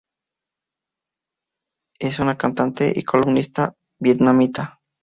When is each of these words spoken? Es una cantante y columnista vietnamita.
Es 1.99 2.17
una 2.17 2.35
cantante 2.35 2.91
y 2.95 3.03
columnista 3.03 3.75
vietnamita. 3.99 4.79